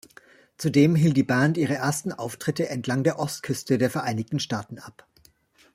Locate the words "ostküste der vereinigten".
3.19-4.39